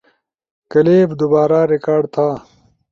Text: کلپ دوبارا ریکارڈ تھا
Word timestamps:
کلپ 0.71 1.09
دوبارا 1.19 1.59
ریکارڈ 1.71 2.03
تھا 2.13 2.27